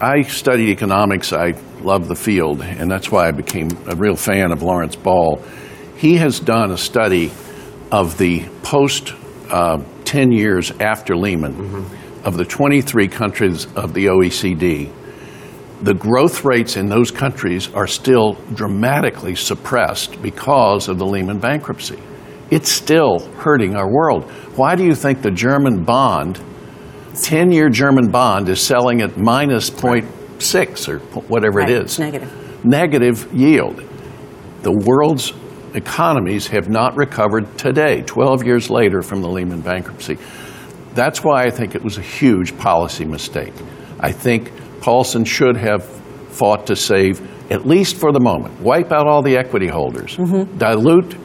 I 0.01 0.23
studied 0.23 0.71
economics 0.71 1.33
I 1.33 1.53
love 1.81 2.09
the 2.09 2.17
field, 2.17 2.61
and 2.63 2.91
that's 2.91 3.11
why 3.13 3.29
I 3.29 3.31
became 3.31 3.69
a 3.87 3.95
real 3.95 4.17
fan 4.17 4.51
of 4.51 4.63
Lawrence 4.63 4.97
Ball. 4.97 5.41
He 5.97 6.17
has 6.17 6.41
done 6.41 6.73
a 6.73 6.79
study 6.79 7.31
of 7.93 8.19
the 8.19 8.45
post 8.65 9.15
uh, 9.51 9.79
10 10.15 10.31
years 10.31 10.71
after 10.79 11.17
Lehman 11.17 11.55
mm-hmm. 11.55 12.25
of 12.25 12.37
the 12.37 12.45
23 12.45 13.09
countries 13.09 13.67
of 13.75 13.95
the 13.95 14.07
OECD. 14.07 14.93
The 15.83 15.95
growth 15.95 16.45
rates 16.45 16.77
in 16.77 16.89
those 16.89 17.11
countries 17.11 17.69
are 17.75 17.89
still 17.89 18.35
dramatically 18.55 19.35
suppressed 19.35 20.23
because 20.23 20.87
of 20.87 20.99
the 20.99 21.05
Lehman 21.05 21.41
bankruptcy. 21.41 21.99
It's 22.49 22.71
still 22.71 23.29
hurting 23.39 23.75
our 23.75 23.93
world. 23.93 24.31
Why 24.55 24.77
do 24.77 24.85
you 24.85 24.95
think 24.95 25.21
the 25.21 25.33
German 25.33 25.83
bond 25.83 26.41
10 27.21 27.51
year 27.51 27.69
German 27.69 28.13
bond 28.13 28.49
is 28.49 28.63
selling 28.63 29.01
at 29.03 29.17
minus 29.17 29.69
0.6 29.69 30.89
or 30.89 30.99
whatever 31.23 31.59
Right, 31.59 31.71
it's 31.71 31.99
negative. 31.99 32.65
Negative 32.65 33.29
yield. 33.33 33.83
The 34.63 34.73
world's 34.73 35.33
economies 35.75 36.47
have 36.49 36.69
not 36.69 36.97
recovered 36.97 37.59
today, 37.59 38.03
12 38.03 38.45
years 38.45 38.71
later 38.71 39.03
from 39.03 39.21
the 39.23 39.29
Lehman 39.29 39.61
bankruptcy. 39.61 40.19
That's 40.95 41.25
why 41.25 41.45
I 41.45 41.51
think 41.51 41.75
it 41.75 41.83
was 41.83 41.99
a 41.99 42.03
huge 42.03 42.57
policy 42.57 43.05
mistake. 43.05 43.53
I 44.01 44.13
think 44.13 44.53
Paulson 44.81 45.25
should 45.25 45.57
have 45.57 45.85
fought 45.85 46.67
to 46.69 46.77
save, 46.77 47.21
at 47.51 47.67
least 47.67 47.97
for 47.97 48.13
the 48.13 48.21
moment, 48.21 48.61
wipe 48.61 48.93
out 48.93 49.07
all 49.07 49.23
the 49.23 49.37
equity 49.37 49.69
holders, 49.69 50.17
mm-hmm. 50.17 50.57
dilute 50.59 51.17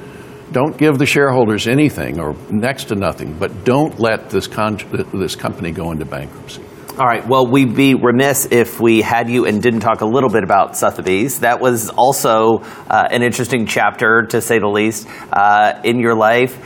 don't 0.52 0.78
give 0.78 0.98
the 0.98 1.06
shareholders 1.06 1.68
anything 1.68 2.20
or 2.20 2.36
next 2.50 2.86
to 2.86 2.96
nothing, 2.96 3.34
but 3.38 3.66
don't 3.66 4.00
let 4.00 4.30
this, 4.30 4.48
con- 4.48 4.80
this 5.14 5.36
company 5.36 5.72
go 5.72 5.92
into 5.92 6.06
bankruptcy. 6.06 6.64
All 7.00 7.06
right. 7.06 7.26
Well, 7.26 7.48
we'd 7.48 7.78
be 7.78 7.96
remiss 7.96 8.50
if 8.52 8.82
we 8.82 9.02
had 9.02 9.30
you 9.30 9.46
and 9.46 9.64
didn't 9.64 9.80
talk 9.80 10.02
a 10.02 10.06
little 10.06 10.30
bit 10.30 10.44
about 10.44 10.76
Sotheby's. 10.76 11.40
That 11.40 11.62
was 11.62 11.90
also 11.90 12.58
uh, 12.90 13.08
an 13.10 13.24
interesting 13.24 13.66
chapter, 13.66 14.24
to 14.32 14.42
say 14.42 14.60
the 14.60 14.68
least, 14.68 15.08
uh, 15.32 15.80
in 15.86 16.02
your 16.02 16.14
life. 16.14 16.58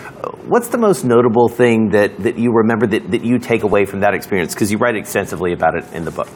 What's 0.48 0.70
the 0.70 0.80
most 0.80 1.06
notable 1.06 1.50
thing 1.50 1.90
that, 1.90 2.18
that 2.24 2.40
you 2.40 2.52
remember 2.52 2.88
that, 2.88 3.12
that 3.12 3.24
you 3.24 3.38
take 3.38 3.62
away 3.62 3.86
from 3.86 4.00
that 4.00 4.16
experience? 4.16 4.56
Because 4.56 4.72
you 4.72 4.80
write 4.80 4.96
extensively 4.96 5.54
about 5.54 5.76
it 5.76 5.94
in 5.94 6.04
the 6.04 6.10
book. 6.10 6.30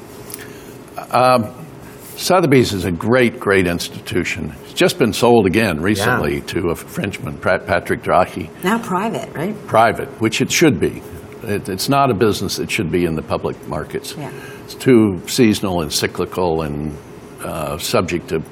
Sotheby's 2.18 2.74
is 2.74 2.86
a 2.86 2.92
great, 2.92 3.40
great 3.40 3.66
institution. 3.66 4.54
It's 4.66 4.74
just 4.74 5.00
been 5.00 5.14
sold 5.14 5.48
again 5.48 5.82
recently 5.82 6.42
to 6.42 6.70
a 6.70 6.76
Frenchman, 6.76 7.40
Patrick 7.40 8.04
Drahi, 8.04 8.52
Now 8.64 8.78
private, 8.78 9.34
right? 9.34 9.56
private, 9.66 10.10
which 10.22 10.40
it 10.40 10.52
should 10.52 10.80
be. 10.80 11.02
It, 11.48 11.70
it's 11.70 11.88
not 11.90 12.12
a 12.12 12.14
business 12.14 12.58
that 12.58 12.70
should 12.70 12.92
be 12.92 13.06
in 13.06 13.16
the 13.16 13.22
public 13.22 13.68
markets. 13.68 14.16
Yeah. 14.18 14.32
It's 14.66 14.76
too 14.76 15.22
seasonal 15.28 15.82
and 15.82 15.92
cyclical 15.92 16.62
and 16.62 16.98
uh, 17.42 17.78
subject 17.78 18.30
to 18.30 18.44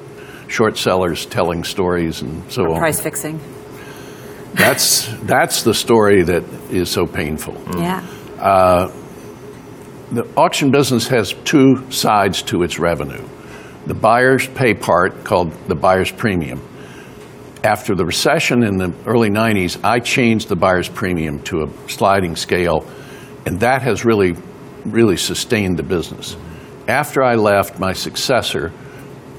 short 0.48 0.78
sellers 0.78 1.25
telling 1.25 1.64
stories 1.64 2.22
and 2.22 2.50
so 2.52 2.72
on. 2.72 2.80
Price 2.80 3.02
fixing. 3.02 3.40
That's, 4.54 5.08
that's 5.24 5.64
the 5.64 5.74
story 5.74 6.24
that 6.24 6.44
is 6.72 6.90
so 6.90 7.06
painful. 7.06 7.62
Yeah. 7.78 8.02
The 10.12 10.28
auction 10.38 10.72
business 10.72 11.08
has 11.08 11.34
two 11.44 11.92
sides 11.92 12.44
to 12.44 12.64
its 12.64 12.80
revenue. 12.80 13.28
The 13.88 13.96
buyers 13.96 14.48
pay 14.48 14.74
part 14.74 15.24
called 15.24 15.52
the 15.68 15.75
buyer's 15.75 16.12
premium. 16.12 16.62
After 17.65 17.95
the 17.95 18.05
recession 18.05 18.62
in 18.62 18.77
the 18.77 18.93
early 19.07 19.31
90s, 19.31 19.84
I 19.84 19.98
changed 20.00 20.50
the 20.50 20.55
buyer's 20.55 20.88
premium 20.88 21.39
to 21.45 21.63
a 21.63 21.89
sliding 21.89 22.36
scale, 22.36 22.86
and 23.48 23.60
that 23.62 23.81
has 23.81 24.05
really, 24.05 24.36
really 24.86 25.17
sustained 25.17 25.79
the 25.79 25.81
business. 25.81 26.38
After 26.88 27.24
I 27.24 27.34
left, 27.34 27.79
my 27.79 27.91
successor 27.91 28.72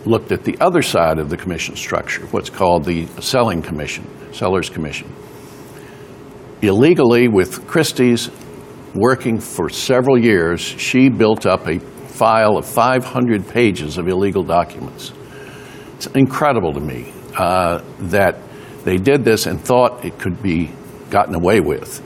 looked 0.04 0.32
at 0.32 0.42
the 0.42 0.58
other 0.60 0.82
side 0.82 1.20
of 1.20 1.30
the 1.30 1.36
commission 1.36 1.76
structure, 1.76 2.26
what's 2.32 2.50
called 2.50 2.84
the 2.84 3.06
selling 3.22 3.62
commission, 3.62 4.04
seller's 4.34 4.68
commission. 4.68 5.08
Illegally, 6.62 7.28
with 7.28 7.64
Christie's 7.68 8.28
working 8.92 9.38
for 9.38 9.68
several 9.68 10.18
years, 10.18 10.60
she 10.60 11.08
built 11.08 11.46
up 11.46 11.68
a 11.68 11.78
file 11.78 12.56
of 12.56 12.66
500 12.66 13.46
pages 13.46 13.98
of 13.98 14.08
illegal 14.08 14.42
documents. 14.42 15.12
It's 15.94 16.08
incredible 16.08 16.72
to 16.72 16.80
me 16.80 17.12
uh, 17.36 17.82
that 17.98 18.36
they 18.84 18.96
did 18.96 19.24
this 19.24 19.46
and 19.46 19.60
thought 19.60 20.04
it 20.04 20.18
could 20.18 20.42
be 20.42 20.70
gotten 21.10 21.34
away 21.34 21.60
with. 21.60 22.02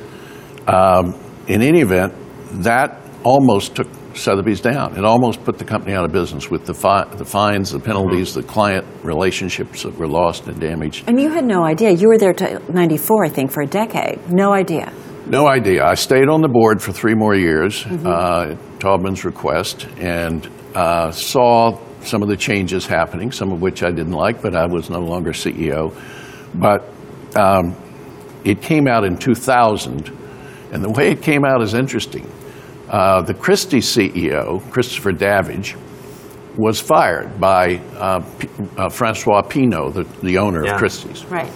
Um, 0.67 1.19
in 1.47 1.63
any 1.63 1.81
event, 1.81 2.15
that 2.63 3.01
almost 3.23 3.77
took 3.77 3.89
Sotheby's 4.15 4.61
down. 4.61 4.97
It 4.97 5.05
almost 5.05 5.45
put 5.45 5.59
the 5.59 5.65
company 5.65 5.95
out 5.95 6.05
of 6.05 6.13
business 6.13 6.51
with 6.51 6.67
the, 6.67 6.75
fi- 6.75 7.05
the 7.05 7.25
fines, 7.25 7.71
the 7.71 7.79
penalties, 7.79 8.35
the 8.35 8.43
client 8.43 8.87
relationships 9.03 9.83
that 9.85 9.97
were 9.97 10.09
lost 10.09 10.47
and 10.47 10.61
damaged. 10.61 11.05
And 11.09 11.21
you 11.21 11.31
had 11.31 11.45
no 11.45 11.65
idea. 11.65 11.91
You 11.91 12.09
were 12.09 12.19
there 12.19 12.33
to 12.35 12.73
94, 12.73 13.25
I 13.25 13.29
think, 13.29 13.53
for 13.53 13.63
a 13.63 13.67
decade. 13.67 14.19
No 14.31 14.53
idea. 14.53 14.93
No 15.27 15.47
idea. 15.47 15.85
I 15.85 15.95
stayed 15.95 16.29
on 16.29 16.41
the 16.41 16.49
board 16.49 16.83
for 16.83 16.93
three 16.93 17.15
more 17.15 17.35
years 17.35 17.87
uh, 17.87 18.51
at 18.51 18.81
Taubman's 18.81 19.25
request 19.25 19.87
and 19.99 20.49
uh, 20.75 21.13
saw 21.13 21.79
some 22.03 22.23
of 22.23 22.29
the 22.29 22.37
changes 22.37 22.87
happening, 22.87 23.33
some 23.33 23.53
of 23.53 23.61
which 23.61 23.83
I 23.83 23.91
didn't 23.91 24.13
like, 24.13 24.43
but 24.43 24.55
I 24.57 24.67
was 24.67 24.91
no 24.91 25.01
longer 25.01 25.33
CEO. 25.33 25.95
But 26.55 26.89
um, 27.37 27.77
it 28.45 28.61
came 28.63 28.87
out 28.89 29.05
in 29.05 29.17
2000, 29.17 30.09
and 30.73 30.83
the 30.85 30.91
way 30.91 31.11
it 31.11 31.23
came 31.23 31.45
out 31.45 31.63
is 31.63 31.75
interesting. 31.75 32.31
Uh, 32.89 33.23
the 33.23 33.35
Christie 33.35 33.79
CEO, 33.81 34.61
Christopher 34.71 35.13
Davidge, 35.13 35.77
was 36.57 36.81
fired 36.81 37.39
by 37.41 37.77
uh, 37.97 38.21
P- 38.39 38.49
uh, 38.77 38.89
Francois 38.89 39.43
Pinault, 39.43 39.95
the, 39.95 40.05
the 40.27 40.39
owner 40.39 40.65
Yeah. 40.65 40.73
of 40.73 40.79
Christie's 40.79 41.25
Right. 41.27 41.51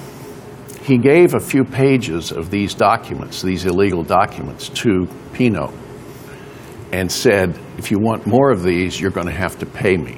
he 0.83 0.97
gave 0.99 1.35
a 1.35 1.41
few 1.41 1.65
pages 1.65 2.31
of 2.31 2.51
these 2.51 2.75
documents, 2.75 3.43
these 3.43 3.67
illegal 3.67 4.05
documents, 4.05 4.69
to 4.71 5.09
Pinault 5.33 5.73
and 6.93 7.11
said, 7.11 7.59
if 7.77 7.91
you 7.91 7.99
want 7.99 8.25
more 8.27 8.53
of 8.53 8.63
these, 8.63 9.01
you're 9.01 9.11
going 9.11 9.27
to 9.27 9.33
have 9.33 9.59
to 9.59 9.67
pay 9.67 9.97
me. 9.97 10.17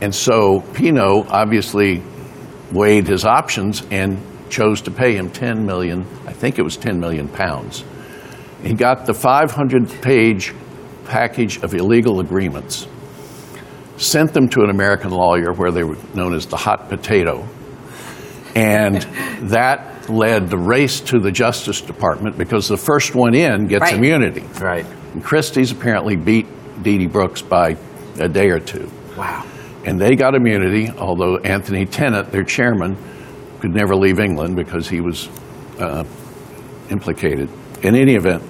And 0.00 0.14
so 0.14 0.60
Pinault 0.74 1.26
obviously 1.28 2.02
weighed 2.72 3.06
his 3.06 3.24
options 3.24 3.82
and 3.90 4.18
chose 4.50 4.82
to 4.82 4.90
pay 4.90 5.14
him 5.16 5.30
10 5.30 5.66
million, 5.66 6.06
I 6.26 6.32
think 6.32 6.58
it 6.58 6.62
was 6.62 6.76
10 6.76 6.98
million 7.00 7.28
pounds. 7.28 7.84
He 8.62 8.74
got 8.74 9.06
the 9.06 9.14
500 9.14 10.02
page 10.02 10.54
package 11.04 11.62
of 11.62 11.74
illegal 11.74 12.20
agreements, 12.20 12.86
sent 13.96 14.32
them 14.32 14.48
to 14.50 14.60
an 14.62 14.70
American 14.70 15.10
lawyer 15.10 15.52
where 15.52 15.70
they 15.70 15.84
were 15.84 15.96
known 16.14 16.34
as 16.34 16.46
the 16.46 16.56
hot 16.56 16.88
potato, 16.88 17.46
and 18.54 19.02
that 19.50 20.08
led 20.10 20.48
the 20.48 20.58
race 20.58 21.00
to 21.00 21.18
the 21.18 21.30
Justice 21.30 21.80
Department 21.82 22.38
because 22.38 22.68
the 22.68 22.76
first 22.76 23.14
one 23.14 23.34
in 23.34 23.66
gets 23.66 23.82
Right. 23.82 23.94
immunity. 23.94 24.42
Right. 24.60 24.86
And 25.12 25.22
Christie's 25.22 25.70
apparently 25.70 26.16
beat 26.16 26.46
Dede 26.82 27.12
Brooks 27.12 27.42
by 27.42 27.76
a 28.18 28.28
day 28.28 28.48
or 28.48 28.58
two. 28.60 28.90
Wow. 29.16 29.44
And 29.88 29.98
they 29.98 30.16
got 30.16 30.34
immunity, 30.34 30.90
although 30.90 31.38
Anthony 31.38 31.86
Tennant, 31.86 32.30
their 32.30 32.44
chairman, 32.44 32.98
could 33.60 33.74
never 33.74 33.96
leave 33.96 34.20
England 34.20 34.54
because 34.54 34.86
he 34.86 35.00
was 35.00 35.30
uh, 35.78 36.04
implicated. 36.90 37.48
In 37.82 37.94
any 37.94 38.14
event, 38.14 38.42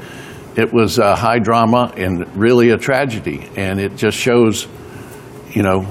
it 0.56 0.72
was 0.72 0.98
a 0.98 1.14
high 1.14 1.38
drama 1.38 1.92
and 1.96 2.26
really 2.36 2.70
a 2.70 2.76
tragedy. 2.76 3.48
And 3.54 3.78
it 3.78 3.94
just 3.94 4.18
shows, 4.18 4.66
you 5.50 5.62
know, 5.62 5.86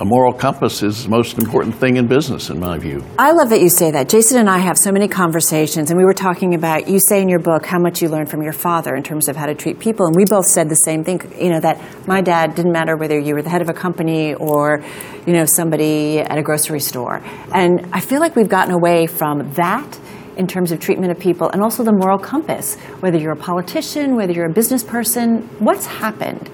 a 0.00 0.04
moral 0.04 0.32
compass 0.32 0.82
is 0.82 1.04
the 1.04 1.08
most 1.08 1.38
important 1.38 1.74
thing 1.76 1.96
in 1.96 2.08
business, 2.08 2.50
in 2.50 2.58
my 2.58 2.78
view. 2.78 3.04
I 3.16 3.30
love 3.30 3.50
that 3.50 3.60
you 3.60 3.68
say 3.68 3.92
that. 3.92 4.08
Jason 4.08 4.38
and 4.38 4.50
I 4.50 4.58
have 4.58 4.76
so 4.76 4.90
many 4.90 5.06
conversations, 5.06 5.90
and 5.90 5.98
we 5.98 6.04
were 6.04 6.14
talking 6.14 6.54
about, 6.54 6.88
you 6.88 6.98
say 6.98 7.22
in 7.22 7.28
your 7.28 7.38
book 7.38 7.64
how 7.64 7.78
much 7.78 8.02
you 8.02 8.08
learned 8.08 8.28
from 8.28 8.42
your 8.42 8.52
father 8.52 8.96
in 8.96 9.04
terms 9.04 9.28
of 9.28 9.36
how 9.36 9.46
to 9.46 9.54
treat 9.54 9.78
people, 9.78 10.06
and 10.06 10.16
we 10.16 10.24
both 10.24 10.46
said 10.46 10.68
the 10.68 10.74
same 10.74 11.04
thing, 11.04 11.20
you 11.38 11.50
know, 11.50 11.60
that 11.60 11.80
my 12.08 12.20
dad 12.20 12.56
didn't 12.56 12.72
matter 12.72 12.96
whether 12.96 13.18
you 13.18 13.34
were 13.34 13.42
the 13.42 13.50
head 13.50 13.62
of 13.62 13.68
a 13.68 13.72
company 13.72 14.34
or, 14.34 14.82
you 15.26 15.32
know, 15.32 15.44
somebody 15.44 16.18
at 16.18 16.36
a 16.38 16.42
grocery 16.42 16.80
store. 16.80 17.22
And 17.52 17.86
I 17.92 18.00
feel 18.00 18.18
like 18.18 18.34
we've 18.34 18.48
gotten 18.48 18.74
away 18.74 19.06
from 19.06 19.52
that 19.52 19.98
in 20.36 20.48
terms 20.48 20.72
of 20.72 20.80
treatment 20.80 21.12
of 21.12 21.20
people 21.20 21.48
and 21.50 21.62
also 21.62 21.84
the 21.84 21.92
moral 21.92 22.18
compass, 22.18 22.76
whether 22.98 23.16
you're 23.16 23.34
a 23.34 23.36
politician, 23.36 24.16
whether 24.16 24.32
you're 24.32 24.50
a 24.50 24.52
business 24.52 24.82
person, 24.82 25.42
what's 25.60 25.86
happened? 25.86 26.50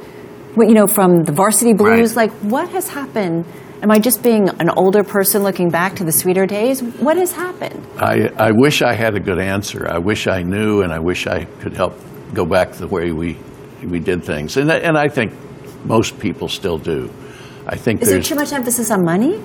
You 0.56 0.74
know, 0.74 0.86
from 0.86 1.22
the 1.24 1.32
varsity 1.32 1.72
blues, 1.72 2.14
Right. 2.16 2.28
like 2.28 2.32
what 2.42 2.68
has 2.70 2.88
happened? 2.88 3.44
Am 3.82 3.90
I 3.90 3.98
just 3.98 4.22
being 4.22 4.48
an 4.48 4.68
older 4.70 5.02
person 5.02 5.42
looking 5.42 5.70
back 5.70 5.96
to 5.96 6.04
the 6.04 6.12
sweeter 6.12 6.44
days? 6.44 6.82
What 6.82 7.16
has 7.16 7.32
happened? 7.32 7.86
I, 7.98 8.28
I 8.36 8.50
wish 8.52 8.82
I 8.82 8.92
had 8.92 9.14
a 9.14 9.20
good 9.20 9.38
answer. 9.38 9.88
I 9.88 9.98
wish 9.98 10.26
I 10.26 10.42
knew, 10.42 10.82
and 10.82 10.92
I 10.92 10.98
wish 10.98 11.26
I 11.26 11.44
could 11.60 11.72
help 11.74 11.94
go 12.34 12.44
back 12.44 12.72
to 12.72 12.78
the 12.80 12.88
way 12.88 13.12
we, 13.12 13.38
we 13.82 13.98
did 13.98 14.22
things. 14.22 14.56
And, 14.58 14.70
I- 14.70 14.78
and 14.78 14.98
I 14.98 15.08
think 15.08 15.32
most 15.84 16.18
people 16.18 16.48
still 16.48 16.76
do. 16.78 17.10
I 17.66 17.76
think 17.76 18.02
Is 18.02 18.08
there 18.10 18.20
too 18.20 18.34
much 18.34 18.52
emphasis 18.52 18.90
on 18.90 19.02
money? 19.04 19.40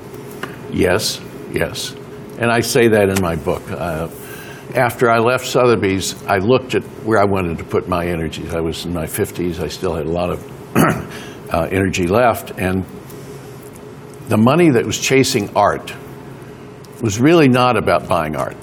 Yes, 0.71 1.21
yes. 1.51 1.95
And 2.39 2.51
I 2.51 2.59
say 2.59 2.89
that 2.89 3.09
in 3.09 3.21
my 3.21 3.35
book. 3.37 3.61
Uh, 3.71 4.09
after 4.73 5.09
I 5.09 5.19
left 5.19 5.45
Sotheby's, 5.45 6.21
I 6.25 6.39
looked 6.39 6.75
at 6.75 6.83
where 7.05 7.19
I 7.19 7.25
wanted 7.25 7.57
to 7.59 7.63
put 7.63 7.87
my 7.87 8.05
energies. 8.07 8.53
I 8.53 8.59
was 8.59 8.85
in 8.85 8.93
my 8.93 9.05
50s, 9.05 9.61
I 9.61 9.69
still 9.69 9.93
had 9.95 10.07
a 10.07 10.11
lot 10.11 10.29
of 10.29 10.43
uh, 11.49 11.67
energy 11.71 12.07
left, 12.07 12.51
and 12.57 12.85
the 14.27 14.37
money 14.37 14.71
that 14.71 14.85
was 14.85 14.99
chasing 14.99 15.55
art 15.55 15.93
was 17.01 17.19
really 17.19 17.47
not 17.47 17.77
about 17.77 18.07
buying 18.07 18.35
art. 18.35 18.55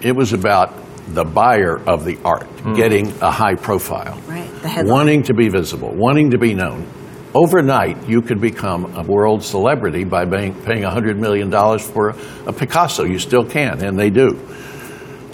It 0.00 0.14
was 0.14 0.32
about 0.32 0.72
the 1.08 1.24
buyer 1.24 1.78
of 1.88 2.04
the 2.04 2.18
art 2.24 2.46
getting 2.76 3.08
a 3.22 3.30
high 3.30 3.54
profile, 3.54 4.20
Right, 4.26 4.50
the 4.62 4.84
wanting 4.86 5.22
to 5.24 5.34
be 5.34 5.48
visible, 5.48 5.90
wanting 5.94 6.30
to 6.30 6.38
be 6.38 6.54
known. 6.54 6.86
Overnight, 7.34 8.08
you 8.08 8.22
could 8.22 8.40
become 8.40 8.96
a 8.96 9.02
world 9.02 9.42
celebrity 9.42 10.04
by 10.04 10.24
paying, 10.24 10.54
paying 10.62 10.82
$100 10.82 11.18
million 11.18 11.50
for 11.78 12.10
a, 12.10 12.16
a 12.46 12.52
Picasso. 12.52 13.04
You 13.04 13.18
still 13.18 13.44
can, 13.44 13.84
and 13.84 13.98
they 13.98 14.10
do. 14.10 14.38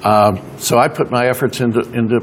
Um, 0.03 0.41
so 0.59 0.79
I 0.79 0.89
put 0.89 1.11
my 1.11 1.27
efforts 1.27 1.61
into, 1.61 1.81
into 1.93 2.21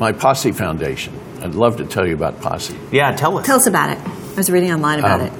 my 0.00 0.12
Posse 0.12 0.52
Foundation. 0.52 1.14
I'd 1.42 1.54
love 1.54 1.76
to 1.78 1.84
tell 1.84 2.06
you 2.06 2.14
about 2.14 2.40
Posse. 2.40 2.78
Yeah, 2.92 3.10
tell 3.12 3.36
us. 3.36 3.46
Tell 3.46 3.56
us 3.56 3.66
about 3.66 3.90
it. 3.90 3.98
I 3.98 4.34
was 4.36 4.50
reading 4.50 4.72
online 4.72 5.00
about 5.00 5.20
it. 5.20 5.32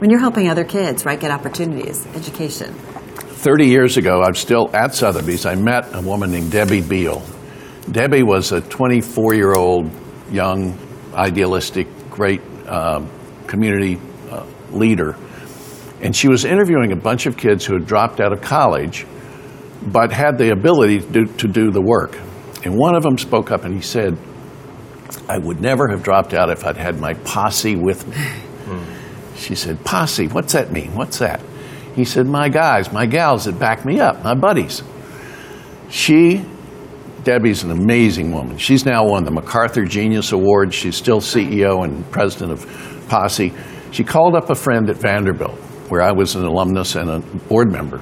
When 0.00 0.08
you're 0.08 0.20
helping 0.20 0.48
other 0.48 0.64
kids, 0.64 1.04
right, 1.04 1.18
get 1.18 1.30
opportunities, 1.30 2.06
education. 2.14 2.72
30 2.72 3.66
years 3.66 3.96
ago, 3.96 4.22
I'm 4.22 4.34
still 4.34 4.70
at 4.74 4.94
Sotheby's. 4.94 5.44
I 5.44 5.56
met 5.56 5.94
a 5.94 6.00
woman 6.00 6.30
named 6.30 6.52
Debbie 6.52 6.80
Bial. 6.80 7.22
Debbie 7.90 8.22
was 8.22 8.52
a 8.52 8.60
24 8.60 9.34
year 9.34 9.52
old, 9.52 9.90
young, 10.30 10.78
idealistic, 11.12 11.88
great 12.08 12.40
um, 12.68 13.10
community 13.48 14.00
uh, 14.30 14.46
leader. 14.70 15.16
And 16.00 16.14
she 16.14 16.28
was 16.28 16.44
interviewing 16.44 16.92
a 16.92 16.96
bunch 16.96 17.26
of 17.26 17.36
kids 17.36 17.64
who 17.64 17.74
had 17.74 17.86
dropped 17.86 18.20
out 18.20 18.32
of 18.32 18.40
college 18.40 19.06
but 19.84 20.12
had 20.12 20.38
the 20.38 20.52
ability 20.52 21.00
to 21.00 21.06
do, 21.06 21.24
to 21.26 21.48
do 21.48 21.70
the 21.72 21.82
work. 21.82 22.16
And 22.64 22.76
one 22.76 22.94
of 22.94 23.02
them 23.02 23.18
spoke 23.18 23.50
up 23.50 23.64
and 23.64 23.74
he 23.74 23.80
said, 23.80 24.16
I 25.28 25.38
would 25.38 25.60
never 25.60 25.88
have 25.88 26.02
dropped 26.02 26.34
out 26.34 26.50
if 26.50 26.64
I'd 26.64 26.76
had 26.76 27.00
my 27.00 27.14
posse 27.14 27.76
with 27.76 28.06
me. 28.06 28.16
She 29.36 29.54
said, 29.54 29.84
Posse, 29.84 30.28
what's 30.28 30.52
that 30.52 30.70
mean? 30.72 30.94
What's 30.94 31.18
that? 31.18 31.40
He 31.94 32.04
said, 32.04 32.26
My 32.26 32.48
guys, 32.48 32.92
my 32.92 33.06
gals 33.06 33.44
that 33.44 33.58
back 33.58 33.84
me 33.84 34.00
up, 34.00 34.22
my 34.22 34.34
buddies. 34.34 34.82
She, 35.90 36.44
Debbie's 37.24 37.62
an 37.62 37.70
amazing 37.70 38.32
woman. 38.32 38.56
She's 38.58 38.86
now 38.86 39.06
won 39.06 39.24
the 39.24 39.30
MacArthur 39.30 39.84
Genius 39.84 40.32
Award. 40.32 40.72
She's 40.72 40.96
still 40.96 41.20
CEO 41.20 41.84
and 41.84 42.08
president 42.10 42.52
of 42.52 43.06
Posse. 43.08 43.52
She 43.90 44.04
called 44.04 44.34
up 44.34 44.48
a 44.48 44.54
friend 44.54 44.88
at 44.88 44.96
Vanderbilt, 44.96 45.58
where 45.88 46.02
I 46.02 46.12
was 46.12 46.34
an 46.34 46.44
alumnus 46.44 46.94
and 46.94 47.10
a 47.10 47.18
board 47.48 47.70
member, 47.70 48.00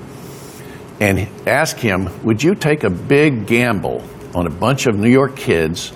and 1.01 1.29
asked 1.49 1.81
him, 1.81 2.09
Would 2.25 2.43
you 2.43 2.55
take 2.55 2.85
a 2.85 2.91
big 2.91 3.47
gamble 3.47 4.05
on 4.35 4.47
a 4.47 4.51
bunch 4.51 4.87
of 4.87 4.97
New 4.97 5.11
York 5.11 5.37
kids 5.37 5.93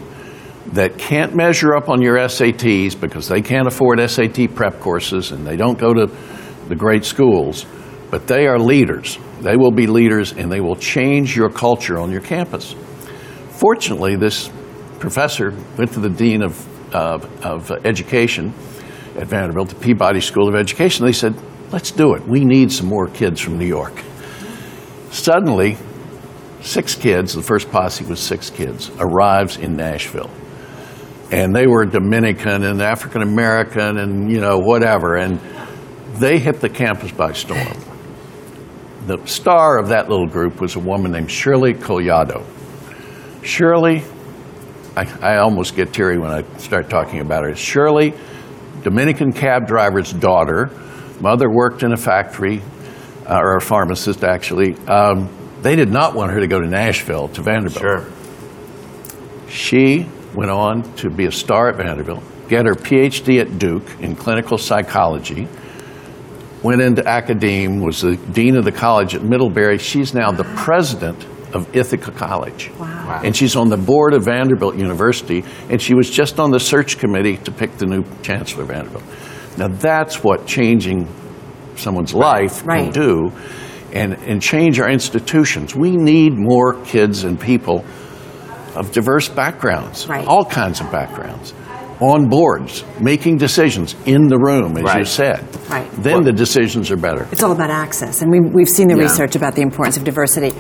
that 0.74 0.98
can't 0.98 1.36
measure 1.36 1.74
up 1.74 1.88
on 1.88 2.02
your 2.02 2.16
SATs 2.16 3.00
because 3.00 3.28
they 3.28 3.40
can't 3.40 3.68
afford 3.68 4.00
SAT 4.10 4.54
prep 4.56 4.80
courses 4.80 5.30
and 5.30 5.46
they 5.46 5.56
don't 5.56 5.78
go 5.78 5.94
to 5.94 6.06
the 6.68 6.74
great 6.74 7.04
schools, 7.04 7.64
but 8.10 8.26
they 8.26 8.46
are 8.48 8.58
leaders. 8.58 9.18
They 9.40 9.56
will 9.56 9.70
be 9.70 9.86
leaders 9.86 10.32
and 10.32 10.50
they 10.50 10.60
will 10.60 10.74
change 10.74 11.36
your 11.36 11.48
culture 11.48 11.98
on 11.98 12.10
your 12.10 12.22
campus. 12.22 12.74
Fortunately, 13.50 14.16
this 14.16 14.50
professor 14.98 15.54
went 15.78 15.92
to 15.92 16.00
the 16.00 16.08
dean 16.08 16.42
of, 16.42 16.94
of 16.94 17.70
education 17.84 18.52
at 19.16 19.28
Vanderbilt, 19.28 19.68
the 19.68 19.76
Peabody 19.76 20.20
School 20.20 20.48
of 20.48 20.56
Education. 20.56 21.06
They 21.06 21.12
said, 21.12 21.36
let's 21.70 21.92
do 21.92 22.14
it. 22.14 22.26
We 22.26 22.44
need 22.44 22.72
some 22.72 22.86
more 22.86 23.06
kids 23.06 23.40
from 23.40 23.58
New 23.58 23.66
York. 23.66 24.02
Suddenly, 25.12 25.76
six 26.62 26.96
kids, 26.96 27.34
the 27.34 27.42
first 27.42 27.70
posse 27.70 28.04
was 28.04 28.18
six 28.18 28.50
kids, 28.50 28.90
arrives 28.98 29.56
in 29.56 29.76
Nashville. 29.76 30.30
And 31.34 31.52
they 31.52 31.66
were 31.66 31.84
Dominican 31.84 32.62
and 32.62 32.80
African 32.80 33.20
American 33.20 33.98
and, 33.98 34.30
you 34.30 34.40
know, 34.40 34.58
whatever. 34.58 35.16
And 35.16 35.40
they 36.14 36.38
hit 36.38 36.60
the 36.60 36.68
campus 36.68 37.10
by 37.10 37.32
storm. 37.32 37.76
The 39.08 39.18
star 39.26 39.80
of 39.80 39.88
that 39.88 40.08
little 40.08 40.28
group 40.28 40.61
was 40.61 40.76
a 40.76 40.78
woman 40.78 41.11
named 41.11 41.28
Shirley 41.28 41.74
Collado. 41.74 42.44
Shirley, 43.42 44.04
I, 44.96 45.06
I 45.20 45.37
almost 45.38 45.74
get 45.74 45.92
teary 45.92 46.18
when 46.18 46.30
I 46.30 46.44
start 46.59 46.88
talking 46.88 47.18
about 47.18 47.42
her. 47.42 47.52
Shirley, 47.56 48.14
Dominican 48.85 49.32
cab 49.32 49.66
driver's 49.66 50.12
daughter, 50.12 50.70
mother 51.20 51.50
worked 51.50 51.82
in 51.82 51.92
a 51.92 51.96
factory, 51.96 52.62
uh, 53.28 53.40
or 53.40 53.56
a 53.56 53.61
pharmacist 53.61 54.22
actually. 54.22 54.76
Um, 54.87 55.28
they 55.62 55.74
did 55.74 55.90
not 55.90 56.14
want 56.14 56.30
her 56.30 56.38
to 56.38 56.46
go 56.46 56.61
to 56.61 56.68
Nashville, 56.68 57.26
to 57.26 57.42
Vanderbilt. 57.42 57.80
Sure. 57.80 58.06
She 59.48 60.06
went 60.35 60.51
on 60.51 60.83
to 60.97 61.11
be 61.11 61.27
a 61.27 61.33
star 61.33 61.68
at 61.68 61.77
Vanderbilt, 61.77 62.23
get 62.49 62.66
her 62.66 62.75
PhD 62.75 63.40
at 63.40 63.59
Duke 63.59 63.88
in 64.01 64.14
clinical 64.16 64.59
psychology, 64.59 65.49
went 66.62 66.81
into 66.81 67.07
academe, 67.07 67.81
was 67.81 68.01
the 68.01 68.16
dean 68.16 68.57
of 68.57 68.64
the 68.64 68.73
college 68.73 69.14
at 69.14 69.23
Middlebury. 69.23 69.79
She's 69.79 70.14
now 70.14 70.31
the 70.33 70.44
president 70.57 71.25
of 71.55 71.75
Ithaca 71.77 72.11
College. 72.11 72.70
Wow. 72.79 73.20
And 73.23 73.37
she's 73.37 73.55
on 73.55 73.68
the 73.68 73.77
board 73.77 74.12
of 74.12 74.25
Vanderbilt 74.25 74.77
University, 74.77 75.44
and 75.70 75.81
she 75.81 75.94
was 75.94 76.11
just 76.11 76.40
on 76.40 76.51
the 76.51 76.59
search 76.59 76.99
committee 76.99 77.37
to 77.38 77.53
pick 77.53 77.77
the 77.77 77.87
new 77.87 78.03
chancellor 78.23 78.62
of 78.62 78.68
Vanderbilt. 78.70 79.05
Now 79.57 79.68
that's 79.68 80.25
what 80.25 80.47
changing 80.47 81.07
someone's 81.77 82.14
life 82.14 82.66
Right. 82.66 82.85
can 82.85 82.92
do 82.92 83.33
and, 83.92 84.14
and 84.14 84.42
change 84.42 84.81
our 84.81 84.88
institutions. 84.90 85.77
We 85.77 85.97
need 85.97 86.33
more 86.35 86.83
kids 86.85 87.23
and 87.25 87.38
people 87.40 87.85
of 88.76 88.92
diverse 88.92 89.28
backgrounds, 89.28 90.08
Right. 90.08 90.26
all 90.26 90.44
kinds 90.44 90.80
of 90.80 90.90
backgrounds, 90.90 91.54
on 92.00 92.28
boards, 92.28 92.84
making 93.00 93.37
decisions 93.38 93.94
in 94.04 94.26
the 94.26 94.38
room, 94.38 94.76
as 94.76 94.94
you 94.96 95.04
said. 95.04 95.44
Right. 95.70 95.88
Then 96.02 96.22
the 96.24 96.32
decisions 96.32 96.90
are 96.90 96.96
better. 96.96 97.26
It's 97.32 97.42
all 97.42 97.52
about 97.52 97.70
access, 97.70 98.20
and 98.22 98.30
we, 98.30 98.40
we've 98.40 98.68
seen 98.68 98.88
the 98.88 98.96
Yeah. 98.96 99.02
research 99.04 99.37
about 99.37 99.54
the 99.54 99.62
importance 99.62 99.96
of 99.96 100.04
diversity. 100.04 100.52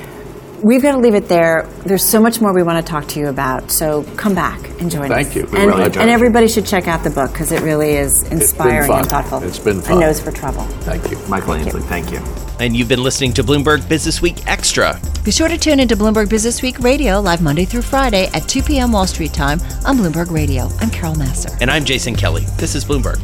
We've 0.62 0.80
got 0.80 0.92
to 0.92 0.98
leave 0.98 1.14
it 1.14 1.28
there. 1.28 1.66
There's 1.84 2.04
so 2.08 2.18
much 2.20 2.40
more 2.40 2.54
we 2.54 2.62
want 2.62 2.84
to 2.84 2.90
talk 2.90 3.06
to 3.08 3.20
you 3.20 3.26
about, 3.28 3.70
so 3.70 4.02
come 4.16 4.34
back 4.34 4.58
and 4.80 4.90
join 4.90 5.10
us. 5.12 5.16
Thank 5.24 5.34
you. 5.36 5.42
We 5.52 5.58
And, 5.58 5.66
really 5.66 5.84
enjoyed 5.84 6.00
and 6.00 6.10
everybody 6.10 6.48
should 6.48 6.64
check 6.64 6.88
out 6.88 7.04
the 7.04 7.10
book 7.10 7.32
because 7.32 7.52
it 7.52 7.60
really 7.60 7.96
is 7.96 8.22
inspiring 8.30 8.90
and 8.90 9.06
thoughtful. 9.06 9.42
It's 9.42 9.58
been 9.58 9.78
A 9.80 9.82
fun. 9.82 10.00
nose 10.00 10.20
for 10.20 10.30
trouble. 10.30 10.62
Thank 10.80 11.10
you. 11.10 11.18
Michael 11.28 11.54
Ainslie, 11.56 11.82
thank 11.82 12.10
you. 12.12 12.20
And 12.60 12.76
you've 12.76 12.88
been 12.88 13.02
listening 13.02 13.32
to 13.34 13.42
Bloomberg 13.42 13.80
Businessweek 13.80 14.46
Extra. 14.46 15.00
Be 15.24 15.30
sure 15.30 15.48
to 15.48 15.58
tune 15.58 15.80
into 15.80 15.96
Bloomberg 15.96 16.26
Businessweek 16.28 16.82
Radio 16.82 17.20
live 17.20 17.42
Monday 17.42 17.64
through 17.64 17.82
Friday 17.82 18.30
at 18.32 18.48
2 18.48 18.62
p.m. 18.62 18.92
Wall 18.92 19.06
Street 19.06 19.32
time 19.32 19.60
on 19.84 19.96
Bloomberg 19.98 20.30
Radio. 20.30 20.68
I'm 20.80 20.90
Carol 20.90 21.14
Massar. 21.14 21.56
And 21.60 21.70
I'm 21.70 21.84
Jason 21.84 22.14
Kelly. 22.14 22.44
This 22.58 22.74
is 22.74 22.84
Bloomberg. 22.84 23.20